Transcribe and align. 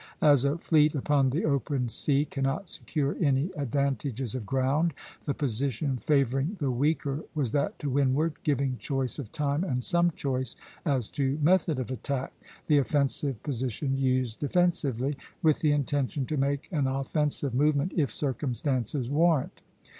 As 0.23 0.45
a 0.45 0.57
fleet 0.57 0.95
upon 0.95 1.29
the 1.29 1.45
open 1.45 1.87
sea 1.87 2.25
cannot 2.25 2.69
secure 2.69 3.15
any 3.21 3.51
advantages 3.55 4.33
of 4.33 4.47
ground, 4.47 4.95
the 5.25 5.35
position 5.35 5.97
favoring 5.97 6.55
the 6.59 6.71
weaker 6.71 7.23
was 7.35 7.51
that 7.51 7.77
to 7.77 7.87
windward, 7.87 8.33
giving 8.41 8.77
choice 8.79 9.19
of 9.19 9.31
time 9.31 9.63
and 9.63 9.83
some 9.83 10.09
choice 10.09 10.55
as 10.85 11.07
to 11.09 11.37
method 11.39 11.77
of 11.77 11.91
attack, 11.91 12.33
the 12.65 12.79
offensive 12.79 13.43
position 13.43 13.95
used 13.95 14.39
defensively, 14.39 15.17
with 15.43 15.59
the 15.59 15.71
intention 15.71 16.25
to 16.25 16.35
make 16.35 16.67
an 16.71 16.87
offensive 16.87 17.53
movement 17.53 17.91
if 17.95 18.11
circumstances 18.11 19.07
warrant. 19.07 19.61